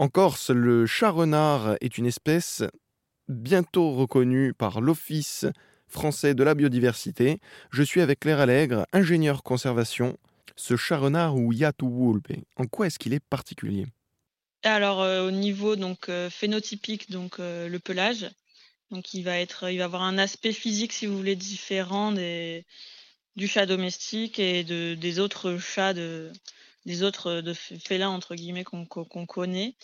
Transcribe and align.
En 0.00 0.08
Corse, 0.08 0.50
le 0.50 0.86
chat 0.86 1.10
renard 1.10 1.74
est 1.80 1.98
une 1.98 2.06
espèce 2.06 2.62
bientôt 3.26 3.90
reconnue 3.90 4.54
par 4.54 4.80
l'Office 4.80 5.44
français 5.88 6.34
de 6.34 6.44
la 6.44 6.54
biodiversité. 6.54 7.40
Je 7.72 7.82
suis 7.82 8.00
avec 8.00 8.20
Claire 8.20 8.38
Allègre, 8.38 8.86
ingénieur 8.92 9.42
conservation. 9.42 10.16
Ce 10.54 10.76
chat 10.76 10.98
renard 10.98 11.34
ou 11.34 11.52
Yatu 11.52 11.84
Wulpe, 11.84 12.32
en 12.54 12.66
quoi 12.66 12.86
est-ce 12.86 13.00
qu'il 13.00 13.12
est 13.12 13.24
particulier? 13.24 13.86
Alors 14.62 15.02
euh, 15.02 15.26
au 15.26 15.32
niveau 15.32 15.74
donc 15.74 16.08
euh, 16.08 16.30
phénotypique, 16.30 17.10
donc 17.10 17.40
euh, 17.40 17.68
le 17.68 17.80
pelage, 17.80 18.30
il 19.12 19.24
va 19.24 19.38
être, 19.38 19.68
il 19.68 19.78
va 19.78 19.84
avoir 19.86 20.02
un 20.02 20.16
aspect 20.16 20.52
physique 20.52 20.92
si 20.92 21.06
vous 21.06 21.16
voulez 21.16 21.34
différent 21.34 22.12
du 22.12 23.48
chat 23.48 23.66
domestique 23.66 24.38
et 24.38 24.62
de, 24.62 24.94
des 24.94 25.18
autres 25.18 25.58
chats 25.58 25.92
de, 25.92 26.32
des 26.88 27.02
autres 27.04 27.40
de 27.40 27.52
félins 27.52 28.08
entre 28.08 28.34
guillemets 28.34 28.64
qu'on 28.64 28.86
connaît. 29.26 29.76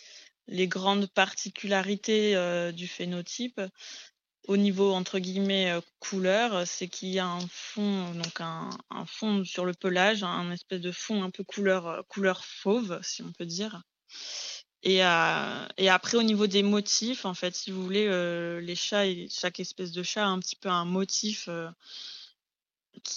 Les 0.47 0.67
grandes 0.67 1.07
particularités 1.07 2.35
euh, 2.35 2.71
du 2.71 2.87
phénotype 2.87 3.61
au 4.47 4.57
niveau 4.57 4.91
entre 4.93 5.19
guillemets 5.19 5.71
euh, 5.71 5.81
couleur, 5.99 6.67
c'est 6.67 6.87
qu'il 6.87 7.09
y 7.09 7.19
a 7.19 7.27
un 7.27 7.47
fond, 7.47 8.11
donc 8.11 8.41
un, 8.41 8.69
fond 9.07 9.43
sur 9.43 9.65
le 9.65 9.73
pelage, 9.73 10.23
un 10.23 10.51
espèce 10.51 10.81
de 10.81 10.91
fond 10.91 11.23
un 11.23 11.31
peu 11.31 11.43
couleur 11.43 11.87
euh, 11.87 12.01
couleur 12.09 12.43
fauve, 12.45 12.99
si 13.01 13.23
on 13.23 13.31
peut 13.31 13.45
dire. 13.45 13.81
Et, 14.85 15.03
euh, 15.03 15.67
et, 15.77 15.89
après, 15.89 16.15
au 16.17 16.23
niveau 16.23 16.45
des 16.45 16.61
motifs, 16.61 17.25
en 17.25 17.33
fait, 17.33 17.55
si 17.55 17.71
vous 17.71 17.83
voulez, 17.83 18.05
euh, 18.07 18.61
les 18.61 18.75
chats, 18.75 19.05
chaque 19.29 19.59
espèce 19.59 19.91
de 19.91 20.03
chat 20.03 20.23
a 20.23 20.27
un 20.27 20.39
petit 20.39 20.55
peu 20.55 20.69
un 20.69 20.85
motif 20.85 21.47
euh, 21.47 21.67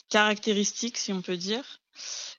caractéristique, 0.09 0.97
si 0.97 1.13
on 1.13 1.21
peut 1.21 1.37
dire. 1.37 1.83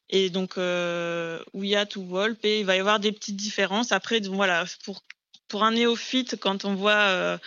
Et 0.09 0.29
donc, 0.29 0.57
euh, 0.57 1.43
Ouyat 1.53 1.87
ou 1.95 2.05
Wolp, 2.05 2.43
et 2.43 2.61
il 2.61 2.65
va 2.65 2.75
y 2.75 2.79
avoir 2.79 2.99
des 2.99 3.11
petites 3.11 3.35
différences. 3.35 3.91
Après, 3.91 4.19
voilà, 4.21 4.65
pour, 4.83 5.03
pour 5.47 5.63
un 5.63 5.71
néophyte, 5.71 6.39
quand 6.39 6.65
on 6.65 6.75
voit 6.75 6.93
euh, 6.93 7.37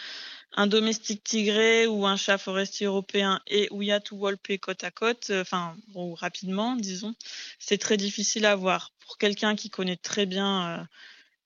un 0.55 0.67
domestique 0.67 1.25
tigré 1.25 1.87
ou 1.87 2.07
un 2.07 2.17
chat 2.17 2.39
forestier 2.39 2.87
européen 2.87 3.41
et 3.47 3.69
Ouyat 3.71 4.03
ou 4.13 4.19
Wolpe 4.19 4.59
côte 4.61 4.85
à 4.85 4.91
côte, 4.91 5.31
euh, 5.31 5.43
enfin, 5.43 5.77
ou 5.95 6.15
rapidement, 6.15 6.77
disons, 6.77 7.15
c'est 7.59 7.79
très 7.79 7.97
difficile 7.97 8.47
à 8.47 8.55
voir. 8.55 8.93
Pour 9.01 9.19
quelqu'un 9.19 9.57
qui 9.57 9.71
connaît 9.71 9.97
très 9.97 10.27
bien 10.27 10.69
euh, 10.69 10.85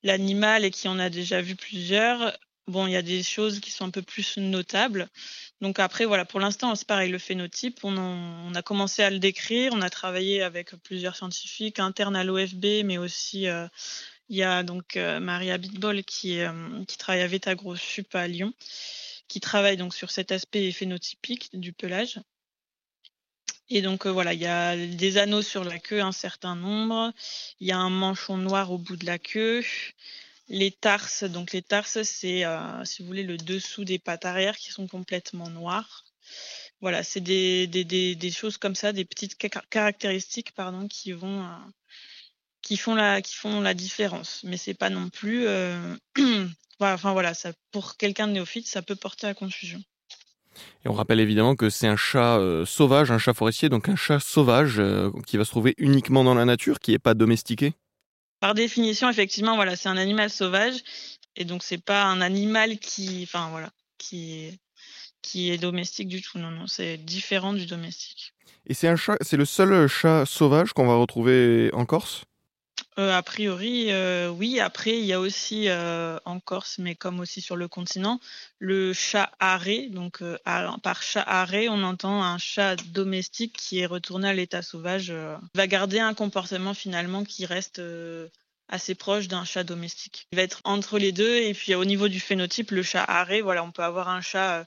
l'animal 0.03 0.65
et 0.65 0.71
qui 0.71 0.87
en 0.87 0.99
a 0.99 1.09
déjà 1.09 1.41
vu 1.41 1.55
plusieurs, 1.55 2.37
bon, 2.67 2.87
il 2.87 2.93
y 2.93 2.95
a 2.95 3.01
des 3.01 3.23
choses 3.23 3.59
qui 3.59 3.71
sont 3.71 3.85
un 3.85 3.89
peu 3.89 4.01
plus 4.01 4.37
notables. 4.37 5.09
Donc 5.61 5.79
après, 5.79 6.05
voilà, 6.05 6.25
pour 6.25 6.39
l'instant, 6.39 6.75
c'est 6.75 6.87
pareil, 6.87 7.11
le 7.11 7.17
phénotype, 7.17 7.79
on, 7.83 8.53
a 8.53 8.61
commencé 8.61 9.03
à 9.03 9.09
le 9.09 9.19
décrire, 9.19 9.73
on 9.73 9.81
a 9.81 9.89
travaillé 9.89 10.41
avec 10.43 10.75
plusieurs 10.83 11.15
scientifiques 11.15 11.79
internes 11.79 12.15
à 12.15 12.23
l'OFB, 12.23 12.83
mais 12.85 12.97
aussi 12.97 13.47
euh, 13.47 13.67
il 14.29 14.37
y 14.37 14.43
a 14.43 14.63
donc 14.63 14.97
euh, 14.97 15.19
Maria 15.19 15.57
Bitbol 15.57 16.03
qui, 16.03 16.41
euh, 16.41 16.51
travaille 16.99 17.21
à 17.21 17.27
Vetagrosup 17.27 18.13
à 18.15 18.27
Lyon, 18.27 18.53
qui 19.27 19.39
travaille 19.39 19.77
donc 19.77 19.93
sur 19.95 20.11
cet 20.11 20.31
aspect 20.31 20.71
phénotypique 20.71 21.49
du 21.53 21.73
pelage. 21.73 22.19
Et 23.69 23.81
donc 23.81 24.07
voilà, 24.07 24.33
il 24.33 24.39
y 24.39 24.45
a 24.45 24.77
des 24.77 25.17
anneaux 25.17 25.41
sur 25.41 25.65
la 25.65 25.77
queue, 25.77 26.01
un 26.01 26.13
certain 26.13 26.55
nombre. 26.55 27.11
Il 27.59 27.67
y 27.67 27.73
a 27.73 27.77
un 27.77 27.89
manchon 27.89 28.37
noir 28.37 28.71
au 28.71 28.77
bout 28.77 28.95
de 28.95 29.05
la 29.05 29.19
queue. 29.19 29.61
Les 30.49 30.71
tarses, 30.71 31.25
donc 31.25 31.51
les 31.51 31.61
tarses, 31.61 32.03
c'est, 32.03 32.45
euh, 32.45 32.85
si 32.85 33.01
vous 33.01 33.07
voulez, 33.07 33.23
le 33.23 33.37
dessous 33.37 33.83
des 33.83 33.99
pattes 33.99 34.25
arrière 34.25 34.55
qui 34.55 34.71
sont 34.71 34.87
complètement 34.87 35.49
noirs. 35.49 36.05
Voilà, 36.79 37.03
c'est 37.03 37.19
des, 37.19 37.67
des, 37.67 37.83
des, 37.83 38.31
choses 38.31 38.57
comme 38.57 38.75
ça, 38.75 38.93
des 38.93 39.03
petites 39.03 39.35
caractéristiques, 39.69 40.53
pardon, 40.53 40.87
qui 40.87 41.11
vont, 41.11 41.43
euh, 41.43 41.55
qui 42.61 42.77
font 42.77 42.95
la, 42.95 43.21
qui 43.21 43.35
font 43.35 43.59
la 43.59 43.73
différence. 43.73 44.41
Mais 44.45 44.55
c'est 44.55 44.73
pas 44.73 44.89
non 44.89 45.09
plus, 45.09 45.47
euh, 45.47 45.95
enfin 46.79 47.11
voilà, 47.11 47.33
ça, 47.33 47.51
pour 47.71 47.97
quelqu'un 47.97 48.27
de 48.27 48.33
néophyte, 48.33 48.67
ça 48.67 48.81
peut 48.81 48.95
porter 48.95 49.27
à 49.27 49.33
confusion. 49.33 49.81
Et 50.85 50.87
on 50.87 50.93
rappelle 50.93 51.19
évidemment 51.19 51.55
que 51.55 51.69
c'est 51.69 51.87
un 51.87 51.97
chat 51.97 52.39
sauvage, 52.65 53.11
un 53.11 53.19
chat 53.19 53.33
forestier, 53.33 53.69
donc 53.69 53.89
un 53.89 53.95
chat 53.95 54.19
sauvage 54.19 54.81
qui 55.27 55.37
va 55.37 55.45
se 55.45 55.51
trouver 55.51 55.75
uniquement 55.77 56.23
dans 56.23 56.33
la 56.33 56.45
nature, 56.45 56.79
qui 56.79 56.91
n'est 56.91 56.99
pas 56.99 57.13
domestiqué? 57.13 57.73
Par 58.39 58.53
définition, 58.53 59.09
effectivement, 59.09 59.55
voilà, 59.55 59.75
c'est 59.75 59.89
un 59.89 59.97
animal 59.97 60.29
sauvage 60.29 60.75
et 61.35 61.45
donc 61.45 61.63
c'est 61.63 61.83
pas 61.83 62.03
un 62.03 62.21
animal 62.21 62.77
qui, 62.79 63.21
enfin 63.23 63.49
voilà, 63.49 63.69
qui 63.97 64.59
est, 65.35 65.57
domestique 65.57 66.07
du 66.07 66.21
tout. 66.21 66.37
Non, 66.37 66.51
non, 66.51 66.67
c'est 66.67 66.97
différent 66.97 67.53
du 67.53 67.65
domestique. 67.65 68.33
Et 68.65 68.73
c'est 68.73 68.87
un 68.87 68.95
chat, 68.95 69.17
c'est 69.21 69.37
le 69.37 69.45
seul 69.45 69.87
chat 69.87 70.25
sauvage 70.25 70.73
qu'on 70.73 70.87
va 70.87 70.95
retrouver 70.95 71.69
en 71.73 71.85
Corse? 71.85 72.25
Euh, 72.99 73.15
a 73.15 73.21
priori, 73.21 73.91
euh, 73.91 74.29
oui. 74.29 74.59
Après, 74.59 74.97
il 74.97 75.05
y 75.05 75.13
a 75.13 75.19
aussi 75.19 75.69
euh, 75.69 76.17
en 76.25 76.39
Corse, 76.39 76.79
mais 76.79 76.95
comme 76.95 77.19
aussi 77.19 77.41
sur 77.41 77.55
le 77.55 77.67
continent, 77.67 78.19
le 78.57 78.91
chat 78.91 79.31
arrêt. 79.39 79.89
Donc, 79.89 80.23
par 80.81 81.03
chat 81.03 81.21
arrêt, 81.21 81.69
on 81.69 81.83
entend 81.83 82.23
un 82.23 82.39
chat 82.39 82.75
domestique 82.91 83.55
qui 83.55 83.79
est 83.79 83.85
retourné 83.85 84.29
à 84.29 84.33
l'état 84.33 84.63
sauvage, 84.63 85.13
va 85.53 85.67
garder 85.67 85.99
un 85.99 86.15
comportement 86.15 86.73
finalement 86.73 87.23
qui 87.23 87.45
reste 87.45 87.81
assez 88.67 88.95
proche 88.95 89.27
d'un 89.27 89.45
chat 89.45 89.63
domestique. 89.63 90.27
Il 90.31 90.37
va 90.37 90.41
être 90.41 90.61
entre 90.63 90.97
les 90.97 91.11
deux. 91.11 91.37
Et 91.37 91.53
puis, 91.53 91.75
au 91.75 91.85
niveau 91.85 92.07
du 92.07 92.19
phénotype, 92.19 92.71
le 92.71 92.81
chat 92.81 93.03
arrêt, 93.03 93.41
voilà, 93.41 93.63
on 93.63 93.71
peut 93.71 93.83
avoir 93.83 94.09
un 94.09 94.21
chat. 94.21 94.65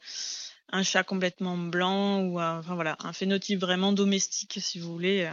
un 0.72 0.84
chat 0.84 1.02
complètement 1.02 1.58
blanc 1.58 2.20
ou 2.20 2.40
enfin 2.40 2.76
voilà 2.76 2.96
un 3.00 3.12
phénotype 3.12 3.58
vraiment 3.58 3.92
domestique 3.92 4.58
si 4.60 4.78
vous 4.78 4.92
voulez 4.92 5.28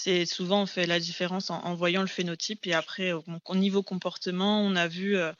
c'est 0.00 0.26
souvent 0.26 0.62
on 0.62 0.66
fait 0.66 0.86
la 0.86 1.00
différence 1.00 1.50
en, 1.50 1.60
en, 1.64 1.74
voyant 1.74 2.02
le 2.02 2.06
phénotype 2.06 2.66
et 2.68 2.72
après 2.72 3.10
au, 3.12 3.24
au, 3.44 3.56
niveau 3.56 3.82
comportement 3.82 4.62
on 4.62 4.76
a 4.76 4.86
vu 4.86 5.16
euh, 5.16 5.32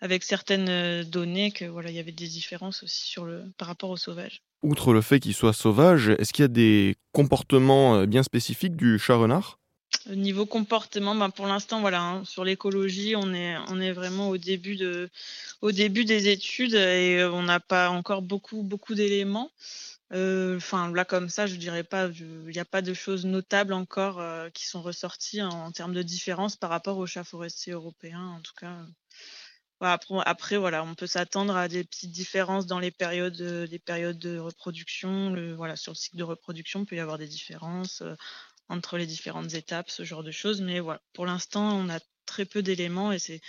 avec 0.00 0.22
certaines 0.22 0.68
euh, 0.68 1.02
données 1.02 1.50
que 1.50 1.64
voilà 1.64 1.88
il 1.88 1.96
y 1.96 1.98
avait 1.98 2.12
des 2.12 2.28
différences 2.28 2.82
aussi 2.82 3.06
sur 3.06 3.24
le 3.24 3.42
par 3.56 3.68
rapport 3.68 3.88
au 3.88 3.96
sauvage. 3.96 4.42
Outre 4.62 4.92
le 4.92 5.00
fait 5.00 5.18
qu'il 5.18 5.34
soit 5.34 5.54
sauvage, 5.54 6.10
est-ce 6.18 6.32
qu'il 6.34 6.42
y 6.42 6.44
a 6.44 6.48
des 6.48 6.96
comportements 7.12 7.96
euh, 7.96 8.06
bien 8.06 8.22
spécifiques 8.22 8.76
du 8.76 8.98
chat 8.98 9.16
renard? 9.16 9.58
Niveau 10.10 10.46
comportement, 10.46 11.14
ben 11.14 11.30
pour 11.30 11.46
l'instant, 11.46 11.80
voilà, 11.80 12.00
hein, 12.02 12.24
sur 12.24 12.44
l'écologie, 12.44 13.14
on 13.16 13.32
est, 13.34 13.56
on 13.68 13.80
est 13.80 13.92
vraiment 13.92 14.30
au 14.30 14.36
début 14.36 14.76
de, 14.76 15.10
au 15.60 15.70
début 15.70 16.04
des 16.04 16.28
études 16.28 16.74
et 16.74 17.24
on 17.24 17.42
n'a 17.42 17.60
pas 17.60 17.90
encore 17.90 18.22
beaucoup, 18.22 18.62
beaucoup 18.62 18.94
d'éléments. 18.94 19.50
Enfin, 20.12 20.90
euh, 20.90 20.94
là, 20.94 21.04
comme 21.06 21.30
ça, 21.30 21.46
je 21.46 21.56
dirais 21.56 21.84
pas, 21.84 22.08
il 22.08 22.52
n'y 22.52 22.58
a 22.58 22.66
pas 22.66 22.82
de 22.82 22.92
choses 22.92 23.24
notables 23.24 23.72
encore 23.72 24.20
euh, 24.20 24.50
qui 24.50 24.66
sont 24.66 24.82
ressorties 24.82 25.42
en, 25.42 25.72
termes 25.72 25.94
de 25.94 26.02
différence 26.02 26.56
par 26.56 26.68
rapport 26.70 26.98
aux 26.98 27.06
chats 27.06 27.24
forestiers 27.24 27.72
européens, 27.72 28.26
en 28.36 28.40
tout 28.40 28.52
cas. 28.58 28.76
Voilà, 29.80 29.98
après, 30.26 30.58
voilà, 30.58 30.84
on 30.84 30.94
peut 30.94 31.06
s'attendre 31.06 31.56
à 31.56 31.66
des 31.66 31.82
petites 31.82 32.12
différences 32.12 32.66
dans 32.66 32.78
les 32.78 32.90
périodes, 32.90 33.40
euh, 33.40 33.66
périodes 33.84 34.18
de 34.18 34.38
reproduction. 34.38 35.32
Le, 35.32 35.54
voilà, 35.54 35.76
sur 35.76 35.92
le 35.92 35.96
cycle 35.96 36.18
de 36.18 36.24
reproduction, 36.24 36.80
il 36.80 36.86
peut 36.86 36.96
y 36.96 37.00
avoir 37.00 37.18
des 37.18 37.26
différences 37.26 38.02
entre 38.68 38.98
les 38.98 39.06
différentes 39.06 39.54
étapes, 39.54 39.90
ce 39.90 40.04
genre 40.04 40.22
de 40.22 40.30
choses. 40.30 40.60
Mais 40.60 40.80
voilà, 40.80 41.00
pour 41.14 41.24
l'instant, 41.24 41.74
on 41.78 41.88
a 41.88 42.00
très 42.26 42.44
peu 42.44 42.62
d'éléments 42.62 43.12
et 43.12 43.18
c'est, 43.18 43.40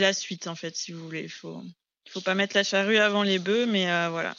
la 0.00 0.12
suite, 0.12 0.48
en 0.48 0.56
fait, 0.56 0.76
si 0.76 0.92
vous 0.92 1.04
voulez. 1.04 1.22
Il 1.22 1.30
faut, 1.30 1.62
faut 2.08 2.20
pas 2.20 2.34
mettre 2.34 2.56
la 2.56 2.64
charrue 2.64 2.98
avant 2.98 3.22
les 3.22 3.38
bœufs, 3.38 3.66
mais 3.66 3.84
voilà. 4.08 4.34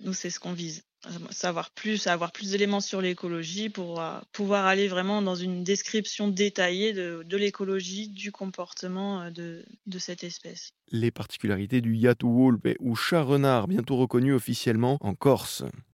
Nous, 0.00 0.12
c'est 0.12 0.30
ce 0.30 0.40
qu'on 0.40 0.52
vise. 0.52 0.82
Savoir 1.30 1.70
plus, 1.70 2.06
avoir 2.06 2.32
plus 2.32 2.52
d'éléments 2.52 2.80
sur 2.80 3.02
l'écologie 3.02 3.68
pour 3.68 4.00
uh, 4.00 4.24
pouvoir 4.32 4.64
aller 4.64 4.88
vraiment 4.88 5.20
dans 5.20 5.34
une 5.34 5.62
description 5.62 6.28
détaillée 6.28 6.94
de, 6.94 7.36
l'écologie, 7.36 8.08
du 8.08 8.32
comportement 8.32 9.30
de, 9.30 9.66
de, 9.86 9.98
cette 9.98 10.24
espèce. 10.24 10.72
Les 10.90 11.10
particularités 11.10 11.82
du 11.82 11.94
Yatu 11.94 12.24
Wolpe 12.24 12.68
ou 12.80 12.96
chat 12.96 13.22
renard, 13.22 13.68
bientôt 13.68 13.96
reconnu 13.96 14.32
officiellement 14.32 14.96
en 15.02 15.14
Corse. 15.14 15.62